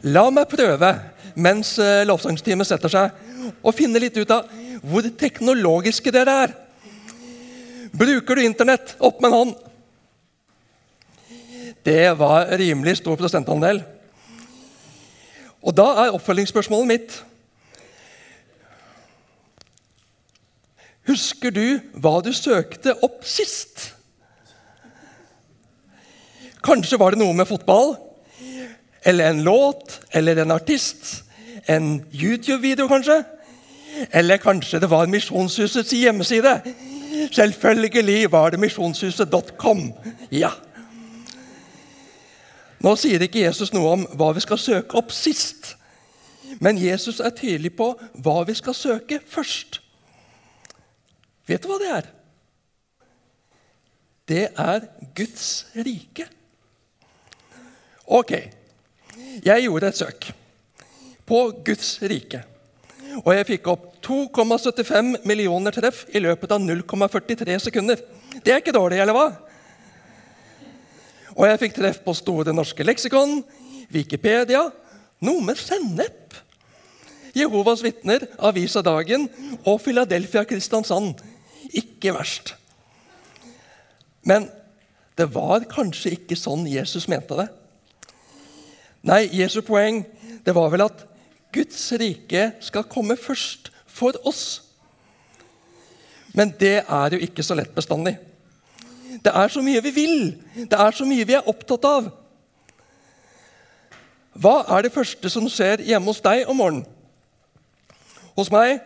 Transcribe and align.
La 0.00 0.22
meg 0.32 0.48
prøve, 0.48 0.94
mens 1.36 1.74
eh, 1.82 2.06
lovsangsteamet 2.08 2.68
setter 2.68 2.92
seg, 2.92 3.16
å 3.60 3.72
finne 3.76 4.00
litt 4.00 4.16
ut 4.16 4.32
av 4.32 4.48
hvor 4.80 5.04
teknologiske 5.04 6.12
dere 6.14 6.36
er. 6.46 6.54
Bruker 7.92 8.38
du 8.38 8.44
Internett? 8.46 8.94
Opp 9.02 9.20
med 9.20 9.28
en 9.28 9.36
hånd. 9.36 9.54
Det 11.84 12.12
var 12.16 12.52
rimelig 12.60 13.00
stor 13.00 13.18
prosentandel. 13.20 13.82
Og 15.60 15.76
da 15.76 15.88
er 16.06 16.16
oppfølgingsspørsmålet 16.16 16.88
mitt 16.88 17.18
Husker 21.10 21.50
du 21.50 21.80
hva 21.98 22.20
du 22.22 22.28
søkte 22.36 22.92
opp 23.02 23.24
sist? 23.26 23.88
Kanskje 26.62 27.00
var 27.00 27.16
det 27.16 27.20
noe 27.24 27.34
med 27.34 27.48
fotball? 27.48 27.96
Eller 29.02 29.30
en 29.30 29.42
låt? 29.42 30.00
Eller 30.10 30.36
en 30.36 30.50
artist? 30.50 31.24
En 31.66 32.06
YouTube-video, 32.12 32.88
kanskje? 32.88 33.24
Eller 34.10 34.36
kanskje 34.36 34.80
det 34.80 34.90
var 34.90 35.06
Misjonshusets 35.06 35.92
hjemmeside? 35.92 36.60
Selvfølgelig 37.32 38.32
var 38.32 38.50
det 38.50 38.60
misjonshuset.com. 38.60 39.92
Ja. 40.30 40.50
Nå 42.80 42.94
sier 42.96 43.20
ikke 43.20 43.42
Jesus 43.44 43.74
noe 43.74 43.92
om 43.92 44.06
hva 44.16 44.30
vi 44.36 44.42
skal 44.44 44.60
søke 44.60 44.96
opp 45.00 45.12
sist. 45.12 45.74
Men 46.60 46.78
Jesus 46.80 47.20
er 47.20 47.34
tydelig 47.36 47.74
på 47.76 47.92
hva 48.24 48.40
vi 48.48 48.56
skal 48.56 48.74
søke 48.74 49.20
først. 49.26 49.80
Vet 51.46 51.62
du 51.62 51.68
hva 51.70 51.78
det 51.82 51.90
er? 51.98 52.08
Det 54.30 54.44
er 54.54 54.86
Guds 55.16 55.66
rike. 55.74 56.26
Ok, 58.06 58.32
jeg 59.44 59.66
gjorde 59.66 59.90
et 59.90 60.00
søk 60.00 60.30
på 61.28 61.40
Guds 61.64 61.94
rike. 62.02 62.42
Og 63.22 63.32
jeg 63.34 63.46
fikk 63.48 63.70
opp 63.72 63.86
2,75 64.06 65.20
millioner 65.28 65.74
treff 65.74 66.04
i 66.14 66.22
løpet 66.22 66.52
av 66.54 66.62
0,43 66.62 67.58
sekunder. 67.66 68.00
Det 68.42 68.52
er 68.52 68.62
ikke 68.62 68.74
dårlig, 68.74 69.00
eller 69.02 69.16
hva? 69.16 69.26
Og 71.36 71.46
jeg 71.46 71.60
fikk 71.62 71.76
treff 71.78 72.00
på 72.04 72.14
Store 72.18 72.54
norske 72.54 72.84
leksikon, 72.84 73.40
Wikipedia, 73.90 74.64
noe 75.24 75.44
med 75.44 75.58
sennep. 75.60 76.38
Jehovas 77.36 77.82
vitner, 77.86 78.24
Avisa 78.42 78.82
Dagen 78.82 79.28
og 79.62 79.78
Philadelphia 79.84 80.42
Kristiansand. 80.48 81.22
Ikke 81.70 82.14
verst. 82.16 82.56
Men 84.26 84.48
det 85.18 85.28
var 85.34 85.66
kanskje 85.70 86.16
ikke 86.16 86.38
sånn 86.38 86.66
Jesus 86.70 87.06
mente 87.10 87.38
det. 87.38 87.46
Nei, 89.02 89.28
Jesu 89.32 89.60
poeng 89.64 90.02
det 90.44 90.54
var 90.56 90.70
vel 90.72 90.84
at 90.84 91.06
Guds 91.52 91.92
rike 91.98 92.50
skal 92.62 92.86
komme 92.88 93.16
først 93.18 93.70
for 93.90 94.16
oss. 94.28 94.62
Men 96.36 96.52
det 96.60 96.82
er 96.84 97.14
jo 97.14 97.18
ikke 97.18 97.42
så 97.42 97.56
lett 97.58 97.74
bestandig. 97.74 98.16
Det 99.24 99.32
er 99.34 99.48
så 99.48 99.62
mye 99.62 99.82
vi 99.82 99.90
vil. 99.94 100.18
Det 100.54 100.78
er 100.78 100.94
så 100.94 101.04
mye 101.08 101.26
vi 101.26 101.36
er 101.36 101.48
opptatt 101.50 101.84
av. 101.88 102.10
Hva 104.40 104.60
er 104.76 104.86
det 104.86 104.94
første 104.94 105.32
som 105.32 105.48
skjer 105.50 105.82
hjemme 105.84 106.12
hos 106.12 106.22
deg 106.24 106.46
om 106.48 106.60
morgenen? 106.60 106.86
Hos 108.38 108.52
meg 108.52 108.78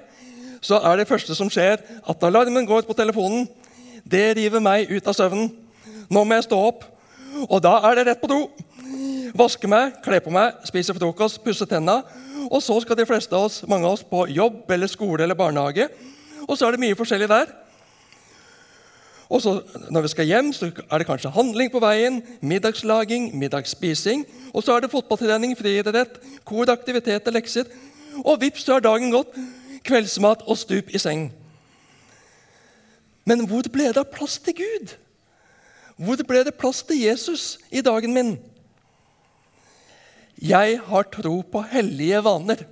så 0.64 0.78
er 0.80 0.96
det 0.96 1.08
første 1.10 1.34
som 1.36 1.50
skjer, 1.52 1.76
at 2.08 2.22
alarmen 2.24 2.64
går 2.64 2.86
på 2.88 2.96
telefonen. 2.96 3.44
Det 4.00 4.32
river 4.38 4.62
meg 4.64 4.88
ut 4.88 5.06
av 5.06 5.16
søvnen. 5.16 5.50
Nå 6.08 6.22
må 6.24 6.38
jeg 6.38 6.46
stå 6.46 6.60
opp. 6.70 6.86
Og 7.44 7.60
da 7.60 7.74
er 7.84 7.98
det 7.98 8.06
rett 8.08 8.22
på 8.22 8.30
do. 8.30 8.38
Vaske 9.34 9.66
meg, 9.66 9.96
kle 10.04 10.20
på 10.22 10.30
meg, 10.30 10.60
spise 10.68 10.94
frokost, 10.94 11.40
pusse 11.42 11.66
tenna. 11.66 12.02
Og 12.46 12.60
så 12.62 12.76
skal 12.84 12.98
de 13.00 13.06
fleste 13.08 13.34
av 13.34 13.48
oss, 13.48 13.62
mange 13.66 13.88
av 13.88 13.96
oss 13.96 14.04
på 14.06 14.28
jobb 14.30 14.70
eller 14.70 14.90
skole 14.90 15.24
eller 15.24 15.34
barnehage. 15.34 15.88
Og 16.46 16.54
så 16.54 16.68
er 16.68 16.76
det 16.76 16.84
mye 16.84 16.98
forskjellig 16.98 17.28
der. 17.32 17.50
Og 19.28 19.42
så 19.42 19.62
Når 19.90 20.00
vi 20.02 20.08
skal 20.08 20.24
hjem, 20.24 20.52
så 20.52 20.70
er 20.90 20.98
det 20.98 21.06
kanskje 21.06 21.30
handling 21.30 21.72
på 21.72 21.80
veien, 21.80 22.22
middagslaging, 22.40 23.34
middagsspising. 23.38 24.26
Og 24.54 24.62
så 24.62 24.76
er 24.76 24.80
det 24.80 24.90
fotballtrening, 24.90 25.58
friidrett, 25.58 26.20
kor, 26.44 26.70
aktiviteter, 26.70 27.32
lekser. 27.32 27.64
Og 28.24 28.40
vips, 28.40 28.62
så 28.62 28.76
er 28.76 28.80
dagen 28.80 29.10
gått. 29.10 29.34
Kveldsmat 29.84 30.46
og 30.46 30.58
stup 30.58 30.94
i 30.94 30.98
seng. 30.98 31.32
Men 33.24 33.48
hvor 33.48 33.66
ble 33.72 33.90
det 33.90 33.96
av 33.96 34.10
plass 34.12 34.38
til 34.38 34.54
Gud? 34.54 34.94
Hvor 35.96 36.22
ble 36.28 36.44
det 36.44 36.54
plass 36.54 36.82
til 36.82 37.00
Jesus 37.02 37.58
i 37.70 37.80
dagen 37.80 38.14
min? 38.14 38.36
Jeg 40.40 40.80
har 40.86 41.10
tro 41.14 41.38
på 41.46 41.62
hellige 41.70 42.20
vaner. 42.24 42.64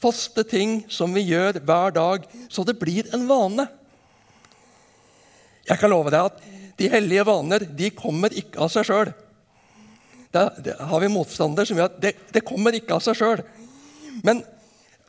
Faste 0.00 0.44
ting 0.48 0.80
som 0.88 1.12
vi 1.12 1.26
gjør 1.28 1.58
hver 1.60 1.92
dag, 1.96 2.28
så 2.48 2.64
det 2.64 2.78
blir 2.80 3.10
en 3.14 3.26
vane. 3.28 3.66
Jeg 5.68 5.78
kan 5.78 5.92
love 5.92 6.12
deg 6.12 6.30
at 6.30 6.46
de 6.80 6.88
hellige 6.88 7.26
vaner 7.28 7.66
de 7.76 7.90
kommer 7.92 8.32
ikke 8.32 8.62
av 8.64 8.70
seg 8.72 8.86
sjøl. 8.88 9.10
Der, 10.32 10.54
har 10.78 11.02
vi 11.02 11.10
motstander 11.10 11.66
som 11.66 11.76
gjør 11.76 11.90
at 11.90 11.98
det, 12.00 12.14
det 12.32 12.46
kommer 12.46 12.74
ikke 12.78 12.96
av 12.96 13.04
seg 13.04 13.18
sjøl. 13.18 13.42
Men 14.24 14.40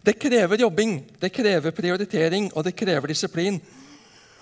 det 0.02 0.18
krever 0.20 0.60
jobbing, 0.60 0.98
det 1.22 1.30
krever 1.34 1.74
prioritering 1.78 2.50
og 2.56 2.66
det 2.66 2.76
krever 2.76 3.14
disiplin. 3.14 3.62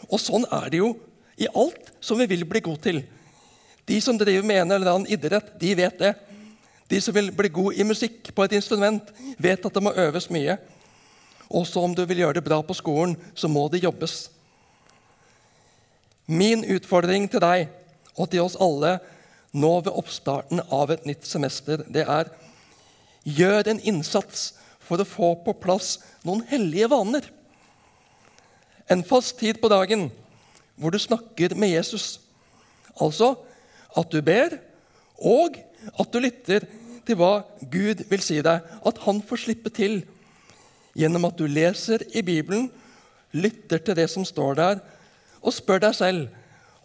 Og 0.08 0.18
sånn 0.24 0.48
er 0.48 0.72
det 0.72 0.80
jo 0.80 0.94
i 1.40 1.48
alt 1.52 1.92
som 2.04 2.20
vi 2.20 2.28
vil 2.32 2.48
bli 2.48 2.64
god 2.64 2.82
til. 2.84 3.04
De 3.90 4.00
som 4.02 4.18
driver 4.18 4.48
med 4.48 4.64
en 4.64 4.76
eller 4.76 4.92
annen 4.94 5.12
idrett, 5.12 5.54
de 5.60 5.76
vet 5.76 6.00
det. 6.00 6.14
De 6.90 7.02
som 7.02 7.14
vil 7.14 7.30
bli 7.36 7.52
god 7.54 7.78
i 7.78 7.86
musikk 7.86 8.32
på 8.36 8.46
et 8.46 8.56
instrument, 8.58 9.12
vet 9.38 9.66
at 9.66 9.74
det 9.76 9.84
må 9.84 9.94
øves 9.94 10.30
mye. 10.34 10.58
Også 11.50 11.82
om 11.82 11.94
du 11.96 12.04
vil 12.06 12.24
gjøre 12.24 12.40
det 12.40 12.46
bra 12.46 12.62
på 12.66 12.78
skolen, 12.78 13.16
så 13.36 13.48
må 13.48 13.68
det 13.70 13.84
jobbes. 13.84 14.30
Min 16.26 16.66
utfordring 16.66 17.30
til 17.30 17.42
deg 17.42 17.70
og 18.16 18.30
til 18.30 18.44
oss 18.46 18.58
alle 18.62 18.98
nå 19.54 19.72
ved 19.82 19.96
oppstarten 19.98 20.62
av 20.70 20.92
et 20.94 21.06
nytt 21.10 21.26
semester, 21.26 21.82
det 21.90 22.06
er 22.06 22.30
gjør 23.26 23.72
en 23.72 23.82
innsats 23.82 24.54
for 24.80 25.02
å 25.02 25.08
få 25.08 25.34
på 25.46 25.56
plass 25.62 25.98
noen 26.26 26.44
hellige 26.50 26.90
vaner. 26.92 27.26
En 28.90 29.06
fast 29.06 29.38
tid 29.42 29.62
på 29.62 29.70
dagen 29.70 30.08
hvor 30.80 30.94
du 30.94 31.00
snakker 31.02 31.54
med 31.60 31.74
Jesus. 31.74 32.20
Altså 32.98 33.36
at 33.98 34.10
du 34.14 34.22
ber, 34.26 34.56
og 35.18 35.58
at 36.00 36.12
du 36.14 36.20
lytter 36.22 36.66
til 37.08 37.18
hva 37.20 37.44
Gud 37.72 38.06
vil 38.10 38.24
si 38.24 38.40
deg. 38.46 38.64
At 38.86 39.02
han 39.06 39.22
får 39.26 39.46
slippe 39.46 39.72
til 39.74 40.02
gjennom 40.98 41.28
at 41.30 41.38
du 41.40 41.46
leser 41.48 42.04
i 42.18 42.24
Bibelen, 42.26 42.70
lytter 43.32 43.82
til 43.84 43.98
det 43.98 44.10
som 44.12 44.26
står 44.26 44.58
der, 44.58 44.80
og 45.40 45.56
spør 45.56 45.86
deg 45.86 45.96
selv 45.96 46.28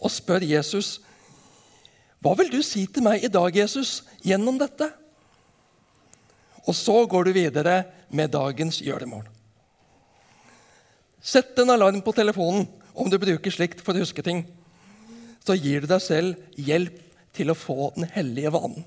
og 0.04 0.12
spør 0.12 0.44
Jesus 0.44 1.00
Hva 2.22 2.34
vil 2.38 2.50
du 2.52 2.60
si 2.64 2.86
til 2.88 3.04
meg 3.04 3.24
i 3.24 3.28
dag, 3.32 3.52
Jesus, 3.52 4.02
gjennom 4.24 4.56
dette? 4.60 4.86
Og 6.64 6.72
så 6.72 6.94
går 7.04 7.26
du 7.26 7.34
videre 7.36 7.82
med 8.08 8.32
dagens 8.32 8.78
gjøremål. 8.80 9.26
Sett 11.20 11.58
en 11.60 11.72
alarm 11.74 12.00
på 12.04 12.14
telefonen 12.16 12.64
om 12.94 13.10
du 13.12 13.18
bruker 13.20 13.52
slikt 13.52 13.82
for 13.84 13.92
å 13.92 14.04
huske 14.04 14.24
ting. 14.24 14.44
Så 15.44 15.56
gir 15.60 15.84
du 15.84 15.90
deg 15.90 16.00
selv 16.00 16.40
hjelp 16.56 16.96
til 17.34 17.50
å 17.50 17.58
få 17.58 17.90
den 17.96 18.08
hellige 18.14 18.52
vanen. 18.54 18.84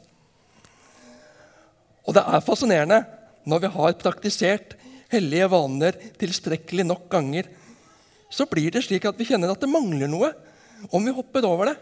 Og 2.08 2.16
det 2.16 2.24
er 2.24 2.46
fascinerende 2.46 3.02
når 3.48 3.64
vi 3.64 3.74
har 3.74 3.98
praktisert 4.00 4.76
hellige 5.12 5.48
vaner 5.52 5.96
tilstrekkelig 6.20 6.86
nok 6.88 7.08
ganger, 7.12 7.48
så 8.30 8.48
blir 8.50 8.72
det 8.72 8.84
slik 8.84 9.06
at 9.08 9.20
vi 9.20 9.28
kjenner 9.28 9.54
at 9.54 9.62
det 9.64 9.72
mangler 9.72 10.10
noe 10.12 10.34
om 10.92 11.04
vi 11.04 11.16
hopper 11.16 11.48
over 11.48 11.72
det. 11.72 11.78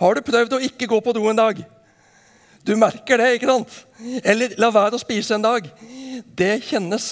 Har 0.00 0.16
du 0.16 0.24
prøvd 0.24 0.56
å 0.56 0.62
ikke 0.64 0.88
gå 0.88 1.00
på 1.04 1.12
do 1.12 1.26
en 1.28 1.36
dag? 1.36 1.60
Du 2.64 2.72
merker 2.76 3.20
det, 3.20 3.34
ikke 3.36 3.48
sant? 3.48 3.74
Eller 4.24 4.54
la 4.60 4.70
være 4.72 4.96
å 4.96 5.00
spise 5.00 5.36
en 5.36 5.44
dag. 5.44 5.68
Det 6.24 6.54
kjennes. 6.64 7.08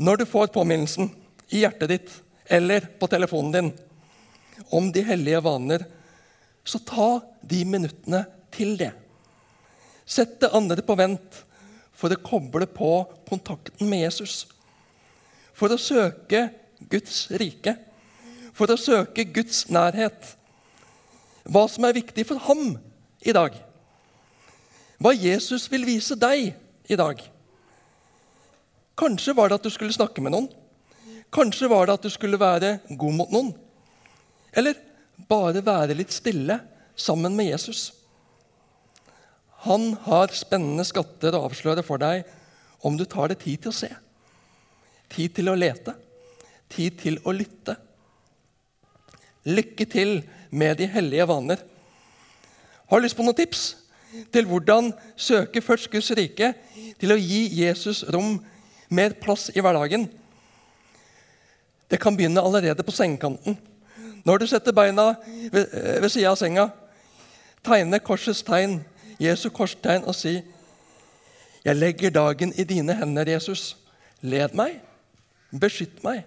Når 0.00 0.22
du 0.22 0.24
får 0.28 0.52
påminnelsen 0.52 1.10
i 1.52 1.62
hjertet 1.62 1.92
ditt 1.92 2.14
eller 2.50 2.88
på 3.00 3.08
telefonen 3.08 3.52
din 3.54 3.70
om 4.70 4.90
de 4.92 5.02
hellige 5.04 5.42
vaner, 5.44 5.84
så 6.64 6.80
ta 6.80 7.08
de 7.42 7.64
minuttene 7.68 8.24
til 8.54 8.76
det. 8.80 8.92
Sett 10.04 10.38
det 10.40 10.52
andre 10.56 10.84
på 10.84 10.96
vent 10.98 11.42
for 11.94 12.12
å 12.12 12.20
koble 12.20 12.66
på 12.68 12.90
kontakten 13.28 13.88
med 13.88 14.04
Jesus. 14.06 14.44
For 15.54 15.72
å 15.72 15.80
søke 15.80 16.48
Guds 16.90 17.28
rike, 17.40 17.76
for 18.54 18.70
å 18.70 18.78
søke 18.80 19.26
Guds 19.34 19.64
nærhet. 19.72 20.34
Hva 21.44 21.66
som 21.70 21.86
er 21.86 21.96
viktig 21.96 22.26
for 22.28 22.42
ham 22.48 22.76
i 23.24 23.34
dag. 23.36 23.56
Hva 25.00 25.12
Jesus 25.16 25.66
vil 25.72 25.86
vise 25.88 26.16
deg 26.18 26.52
i 26.88 26.98
dag. 26.98 27.20
Kanskje 28.94 29.34
var 29.36 29.50
det 29.50 29.58
at 29.58 29.66
du 29.66 29.72
skulle 29.74 29.94
snakke 29.94 30.22
med 30.22 30.34
noen. 30.34 30.48
Kanskje 31.34 31.68
var 31.70 31.88
det 31.88 31.98
at 31.98 32.06
du 32.06 32.12
skulle 32.12 32.38
være 32.40 32.78
god 32.94 33.16
mot 33.18 33.32
noen. 33.34 33.52
Eller 34.54 34.78
bare 35.28 35.62
være 35.64 35.96
litt 35.98 36.14
stille 36.14 36.58
sammen 36.96 37.34
med 37.36 37.50
Jesus. 37.50 37.92
Han 39.64 39.94
har 40.04 40.34
spennende 40.36 40.84
skatter 40.86 41.34
å 41.34 41.46
avsløre 41.48 41.84
for 41.86 42.00
deg 42.02 42.26
om 42.84 42.98
du 42.98 43.06
tar 43.08 43.32
deg 43.32 43.40
tid 43.40 43.64
til 43.64 43.72
å 43.72 43.76
se, 43.76 43.88
tid 45.12 45.32
til 45.38 45.48
å 45.48 45.56
lete, 45.56 45.94
tid 46.68 46.98
til 47.00 47.16
å 47.24 47.32
lytte. 47.32 47.78
Lykke 49.48 49.86
til 49.88 50.18
med 50.52 50.78
de 50.80 50.88
hellige 50.88 51.26
vaner. 51.28 51.62
Har 52.88 53.00
du 53.00 53.06
lyst 53.06 53.16
på 53.16 53.24
noen 53.24 53.36
tips 53.38 53.64
til 54.32 54.46
hvordan 54.48 54.92
søke 55.16 55.64
først 55.64 55.88
Guds 55.92 56.12
rike, 56.14 56.52
til 57.00 57.12
å 57.12 57.18
gi 57.18 57.46
Jesus 57.64 58.04
rom, 58.12 58.36
mer 58.92 59.16
plass 59.20 59.48
i 59.54 59.64
hverdagen? 59.64 60.06
Det 61.88 61.98
kan 62.00 62.16
begynne 62.16 62.44
allerede 62.44 62.84
på 62.84 62.94
sengekanten. 62.94 63.56
Når 64.24 64.38
du 64.38 64.46
setter 64.46 64.72
beina 64.72 65.14
ved, 65.52 65.66
ved 66.00 66.08
sida 66.08 66.30
av 66.32 66.38
senga, 66.40 66.68
tegne 67.64 68.00
korsets 68.00 68.42
tegn, 68.44 68.78
Jesu 69.20 69.50
korstegn, 69.54 70.04
og 70.04 70.14
si 70.14 70.40
Jeg 71.64 71.76
legger 71.76 72.10
dagen 72.10 72.52
i 72.60 72.64
dine 72.64 72.92
hender, 72.92 73.24
Jesus. 73.28 73.76
Led 74.20 74.52
meg. 74.52 74.82
Beskytt 75.48 76.02
meg. 76.04 76.26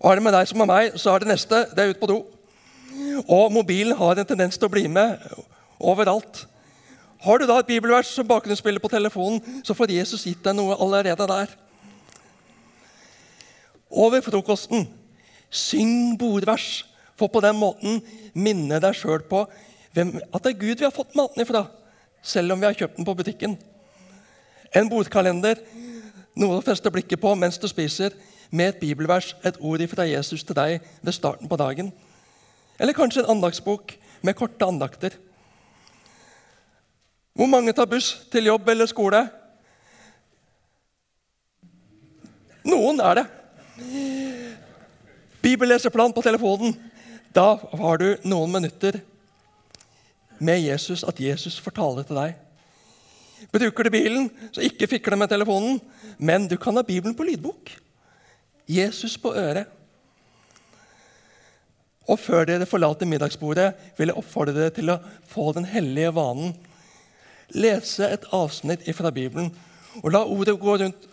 Og 0.00 0.10
er 0.10 0.18
det 0.18 0.24
med 0.24 0.34
deg 0.34 0.48
som 0.50 0.58
med 0.58 0.66
meg, 0.66 0.96
så 0.98 1.12
er 1.12 1.22
det 1.22 1.28
neste 1.30 1.60
det 1.76 1.84
er 1.84 1.92
ut 1.92 2.00
på 2.00 2.08
do. 2.10 2.16
Og 3.28 3.52
mobilen 3.54 3.94
har 3.94 4.18
en 4.18 4.26
tendens 4.26 4.58
til 4.58 4.66
å 4.66 4.72
bli 4.72 4.88
med 4.90 5.22
overalt. 5.78 6.42
Har 7.22 7.38
du 7.38 7.46
da 7.46 7.60
et 7.60 7.70
bibelvers 7.70 8.10
som 8.14 8.26
bakgrunnsspiller 8.26 8.82
på 8.82 8.90
telefonen, 8.90 9.62
så 9.62 9.74
får 9.78 9.94
Jesus 9.94 10.26
gitt 10.26 10.42
deg 10.42 10.58
noe 10.58 10.74
allerede 10.74 11.26
der. 11.30 11.54
Over 13.90 14.22
frokosten 14.26 14.88
syng 15.50 16.16
bordvers, 16.18 16.84
for 17.18 17.30
på 17.32 17.42
den 17.42 17.56
måten 17.58 18.02
minne 18.38 18.78
deg 18.82 18.94
sjøl 18.94 19.24
på 19.26 19.42
hvem, 19.96 20.14
at 20.30 20.44
det 20.44 20.52
er 20.52 20.60
Gud 20.60 20.78
vi 20.78 20.86
har 20.86 20.94
fått 20.94 21.16
maten 21.18 21.42
ifra, 21.42 21.64
selv 22.22 22.54
om 22.54 22.60
vi 22.60 22.68
har 22.68 22.76
kjøpt 22.76 22.98
den 23.00 23.08
på 23.08 23.16
butikken. 23.18 23.56
En 24.76 24.90
bordkalender, 24.90 25.60
noe 26.38 26.58
å 26.58 26.64
feste 26.64 26.92
blikket 26.94 27.20
på 27.22 27.32
mens 27.38 27.58
du 27.58 27.66
spiser, 27.70 28.14
med 28.50 28.72
et 28.72 28.80
bibelvers, 28.80 29.34
et 29.44 29.58
ord 29.60 29.82
fra 29.90 30.06
Jesus 30.08 30.44
til 30.46 30.56
deg 30.56 30.84
ved 31.02 31.16
starten 31.16 31.50
på 31.50 31.58
dagen. 31.60 31.90
Eller 32.78 32.96
kanskje 32.96 33.24
en 33.24 33.34
andagsbok 33.34 33.92
med 34.22 34.36
korte 34.38 34.64
andakter. 34.64 35.16
Hvor 37.38 37.46
mange 37.50 37.72
tar 37.72 37.86
buss 37.90 38.14
til 38.32 38.48
jobb 38.48 38.68
eller 38.68 38.88
skole? 38.90 39.20
Noen 42.66 43.00
er 43.00 43.20
det. 43.20 43.26
Bibelleseplan 45.42 46.12
på 46.12 46.22
telefonen. 46.22 46.74
Da 47.34 47.54
har 47.56 47.98
du 48.00 48.08
noen 48.26 48.52
minutter 48.52 49.00
med 50.38 50.60
Jesus, 50.62 51.04
at 51.04 51.20
Jesus 51.20 51.58
får 51.62 51.76
tale 51.76 52.04
til 52.06 52.18
deg. 52.18 52.36
Bruker 53.54 53.86
du 53.86 53.94
bilen, 53.94 54.30
så 54.50 54.64
ikke 54.66 54.88
fikle 54.90 55.18
med 55.18 55.30
telefonen, 55.30 55.78
men 56.18 56.48
du 56.50 56.56
kan 56.58 56.76
ha 56.78 56.82
Bibelen 56.82 57.14
på 57.14 57.26
lydbok. 57.26 57.70
Jesus 58.68 59.16
på 59.20 59.34
øret. 59.34 59.68
Og 62.08 62.18
før 62.18 62.46
dere 62.48 62.66
forlater 62.66 63.06
middagsbordet, 63.06 63.68
vil 63.98 64.10
jeg 64.10 64.18
oppfordre 64.18 64.56
dere 64.56 64.74
til 64.74 64.90
å 64.90 64.98
få 65.28 65.52
den 65.56 65.68
hellige 65.68 66.14
vanen. 66.16 66.54
Lese 67.54 68.08
et 68.08 68.26
avsnitt 68.34 68.86
fra 68.96 69.12
Bibelen, 69.14 69.52
og 70.02 70.10
la 70.12 70.24
ordet 70.24 70.56
gå 70.60 70.76
rundt, 70.80 71.08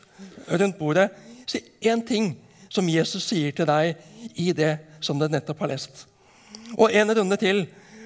rundt 0.49 0.79
bordet. 0.79 1.09
Si 1.45 1.61
én 1.83 2.01
ting 2.07 2.33
som 2.75 2.89
Jesus 2.91 3.25
sier 3.29 3.55
til 3.55 3.67
deg 3.69 3.95
i 4.35 4.51
det 4.55 4.75
som 5.03 5.19
du 5.19 5.27
nettopp 5.31 5.63
har 5.63 5.71
lest. 5.71 6.05
Og 6.75 6.91
en 6.91 7.13
runde 7.15 7.37
til 7.39 7.65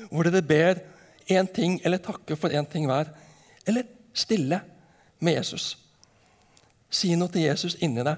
hvor 0.10 0.26
dere 0.26 0.46
ber 0.46 0.82
én 1.30 1.48
ting 1.54 1.78
eller 1.86 2.02
takker 2.02 2.38
for 2.40 2.54
én 2.54 2.68
ting 2.70 2.88
hver. 2.90 3.12
Eller 3.68 3.88
stille 4.14 4.62
med 5.20 5.38
Jesus. 5.40 5.76
Si 6.90 7.14
noe 7.16 7.30
til 7.32 7.46
Jesus 7.46 7.78
inni 7.86 8.06
deg 8.06 8.18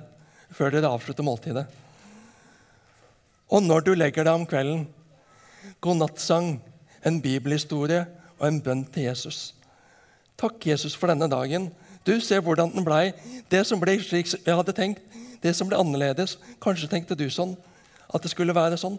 før 0.56 0.74
dere 0.74 0.92
avslutter 0.92 1.25
måltidet. 1.25 1.65
Og 3.51 3.63
når 3.63 3.83
du 3.83 3.94
legger 3.95 4.27
deg 4.27 4.36
om 4.36 4.48
kvelden, 4.48 4.86
godnattsang, 5.83 6.56
en 7.03 7.18
bibelhistorie 7.21 8.06
og 8.39 8.45
en 8.48 8.62
bønn 8.63 8.83
til 8.94 9.09
Jesus. 9.09 9.51
Takk, 10.39 10.63
Jesus, 10.65 10.95
for 10.98 11.12
denne 11.12 11.27
dagen. 11.30 11.68
Du 12.06 12.19
ser 12.19 12.42
hvordan 12.42 12.71
den 12.74 12.86
blei. 12.86 13.12
Det 13.51 13.65
som 13.68 13.80
ble 13.81 13.98
slik 14.01 14.30
jeg 14.33 14.57
hadde 14.57 14.74
tenkt, 14.74 15.01
det 15.44 15.53
som 15.56 15.69
ble 15.69 15.80
annerledes. 15.80 16.38
Kanskje 16.62 16.89
tenkte 16.89 17.18
du 17.18 17.27
sånn, 17.30 17.56
at 18.12 18.24
det 18.24 18.31
skulle 18.33 18.56
være 18.56 18.80
sånn. 18.80 18.98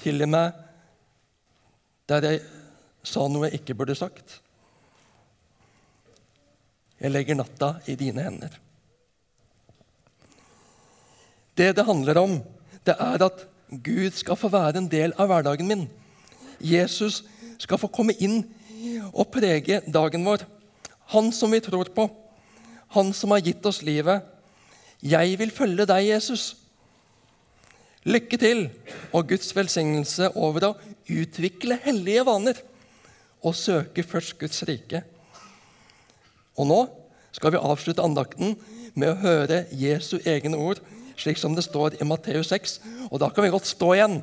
Til 0.00 0.24
og 0.24 0.30
med 0.32 0.62
der 2.08 2.26
jeg 2.28 2.40
sa 3.04 3.26
noe 3.28 3.48
jeg 3.48 3.60
ikke 3.60 3.76
burde 3.78 3.96
sagt. 3.96 4.40
Jeg 7.00 7.12
legger 7.12 7.36
natta 7.36 7.74
i 7.90 7.96
dine 8.00 8.24
hender. 8.24 8.52
Det 11.54 11.74
det 11.76 11.86
handler 11.86 12.18
om, 12.18 12.38
det 12.86 12.96
er 12.98 13.24
at 13.24 13.44
Gud 13.84 14.16
skal 14.16 14.36
få 14.36 14.48
være 14.52 14.80
en 14.80 14.90
del 14.90 15.14
av 15.18 15.28
hverdagen 15.30 15.68
min. 15.68 15.86
Jesus 16.60 17.22
skal 17.58 17.78
få 17.78 17.90
komme 17.92 18.16
inn 18.18 18.42
og 19.12 19.30
prege 19.32 19.80
dagen 19.86 20.26
vår. 20.26 20.44
Han 21.12 21.32
som 21.32 21.52
vi 21.52 21.60
tror 21.60 21.90
på. 21.94 22.08
Han 22.96 23.12
som 23.12 23.34
har 23.34 23.42
gitt 23.44 23.66
oss 23.66 23.82
livet. 23.82 24.24
Jeg 25.04 25.38
vil 25.38 25.52
følge 25.52 25.86
deg, 25.88 26.06
Jesus. 26.08 26.54
Lykke 28.04 28.38
til 28.40 28.66
og 29.12 29.28
Guds 29.28 29.50
velsignelse 29.56 30.30
over 30.36 30.68
å 30.68 30.74
utvikle 31.08 31.80
hellige 31.84 32.24
vaner 32.28 32.60
og 33.44 33.56
søke 33.56 34.04
først 34.04 34.38
Guds 34.40 34.62
rike. 34.68 35.02
Og 36.56 36.68
nå 36.68 36.80
skal 37.34 37.54
vi 37.54 37.60
avslutte 37.60 38.04
andakten 38.04 38.54
med 38.94 39.10
å 39.10 39.20
høre 39.24 39.64
Jesu 39.74 40.18
egne 40.22 40.60
ord 40.60 40.80
slik 41.18 41.38
som 41.38 41.54
det 41.54 41.64
står 41.66 41.98
i 42.00 42.06
Matteus 42.06 42.50
6. 42.52 42.78
Og 43.10 43.20
da 43.22 43.30
kan 43.30 43.44
vi 43.44 43.52
godt 43.54 43.68
stå 43.68 43.92
igjen. 43.94 44.20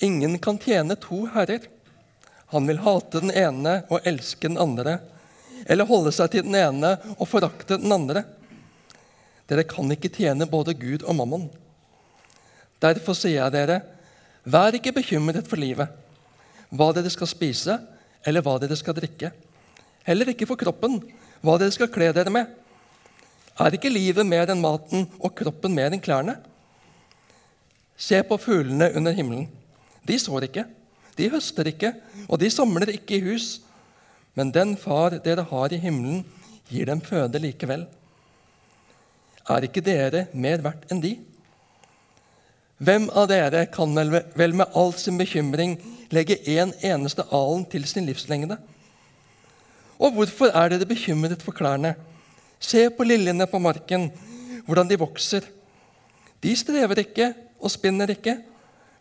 Ingen 0.00 0.38
kan 0.38 0.58
tjene 0.58 0.96
to 0.96 1.24
herrer. 1.34 1.66
Han 2.54 2.66
vil 2.66 2.80
hate 2.84 3.20
den 3.20 3.32
ene 3.34 3.82
og 3.90 4.06
elske 4.06 4.48
den 4.48 4.60
andre, 4.60 4.98
eller 5.66 5.88
holde 5.88 6.12
seg 6.14 6.30
til 6.32 6.46
den 6.46 6.56
ene 6.56 6.94
og 7.16 7.26
forakte 7.28 7.76
den 7.80 7.92
andre. 7.92 8.22
Dere 9.48 9.66
kan 9.68 9.90
ikke 9.92 10.12
tjene 10.12 10.48
både 10.48 10.76
Gud 10.78 11.04
og 11.04 11.18
mammon. 11.18 11.48
Derfor 12.80 13.16
sier 13.18 13.42
jeg 13.42 13.56
dere, 13.56 13.80
Vær 14.48 14.72
ikke 14.72 14.94
bekymret 14.96 15.44
for 15.50 15.60
livet, 15.60 15.90
hva 16.72 16.86
dere 16.96 17.10
skal 17.12 17.28
spise, 17.28 17.74
eller 18.24 18.40
hva 18.44 18.54
dere 18.62 18.78
skal 18.80 18.96
drikke. 18.96 19.28
Heller 20.06 20.30
ikke 20.32 20.46
for 20.48 20.56
kroppen, 20.56 21.02
hva 21.44 21.58
dere 21.60 21.74
skal 21.74 21.90
kle 21.92 22.08
dere 22.16 22.32
med. 22.32 22.48
Er 23.60 23.74
ikke 23.76 23.92
livet 23.92 24.24
mer 24.24 24.48
enn 24.48 24.62
maten 24.62 25.04
og 25.18 25.34
kroppen 25.36 25.74
mer 25.76 25.92
enn 25.92 26.00
klærne? 26.00 26.38
Se 27.98 28.22
på 28.24 28.38
fuglene 28.40 28.88
under 28.96 29.12
himmelen. 29.12 29.50
De 30.08 30.16
sår 30.18 30.48
ikke, 30.48 30.64
de 31.18 31.28
høster 31.32 31.68
ikke, 31.68 31.92
og 32.28 32.40
de 32.40 32.50
samler 32.50 32.94
ikke 32.94 33.18
i 33.18 33.24
hus. 33.26 33.58
Men 34.38 34.52
den 34.54 34.76
far 34.78 35.18
dere 35.24 35.44
har 35.50 35.72
i 35.74 35.80
himmelen, 35.82 36.22
gir 36.70 36.88
dem 36.88 37.00
føde 37.04 37.40
likevel. 37.42 37.86
Er 39.48 39.64
ikke 39.64 39.84
dere 39.84 40.26
mer 40.36 40.62
verdt 40.64 40.90
enn 40.92 41.02
de? 41.02 41.14
Hvem 42.78 43.08
av 43.10 43.26
dere 43.30 43.64
kan 43.74 43.96
vel 43.98 44.54
med 44.54 44.76
all 44.78 44.92
sin 44.94 45.18
bekymring 45.18 45.74
legge 46.14 46.38
en 46.54 46.70
eneste 46.84 47.24
alen 47.34 47.64
til 47.68 47.86
sin 47.90 48.06
livslengde? 48.06 48.58
Og 49.98 50.14
hvorfor 50.14 50.52
er 50.54 50.70
dere 50.70 50.86
bekymret 50.86 51.42
for 51.42 51.56
klærne? 51.56 51.96
Se 52.60 52.86
på 52.90 53.06
liljene 53.06 53.48
på 53.50 53.58
marken, 53.58 54.08
hvordan 54.66 54.88
de 54.90 55.00
vokser. 55.00 55.42
De 56.42 56.54
strever 56.56 57.02
ikke 57.02 57.32
og 57.58 57.72
spinner 57.74 58.10
ikke. 58.14 58.36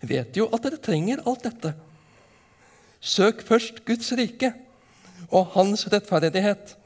vet 0.00 0.36
jo 0.36 0.48
at 0.52 0.64
dere 0.64 0.80
trenger 0.80 1.22
alt 1.28 1.44
dette. 1.44 1.74
Søk 3.00 3.42
først 3.46 3.84
Guds 3.88 4.12
rike 4.12 4.52
og 5.30 5.52
Hans 5.54 5.86
rettferdighet. 5.92 6.76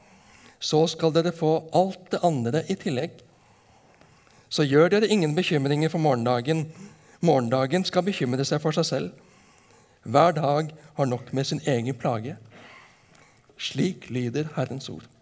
så 0.59 0.87
skal 0.87 1.11
dere 1.13 1.31
få 1.35 1.69
alt 1.73 2.11
det 2.11 2.19
andre 2.23 2.63
i 2.71 2.75
tillegg. 2.75 3.11
Så 4.49 4.63
gjør 4.63 4.89
dere 4.89 5.07
ingen 5.07 5.35
bekymringer 5.35 5.89
for 5.89 5.99
morgendagen. 5.99 6.71
Morgendagen 7.21 7.83
skal 7.85 8.03
bekymre 8.03 8.45
seg 8.45 8.61
for 8.61 8.71
seg 8.71 8.85
selv. 8.85 9.11
Hver 10.03 10.31
dag 10.31 10.71
har 10.95 11.05
nok 11.05 11.33
med 11.33 11.43
sin 11.43 11.61
egen 11.65 11.93
plage. 11.93 12.37
Slik 13.57 14.09
lyder 14.09 14.47
Herrens 14.55 14.89
ord. 14.89 15.14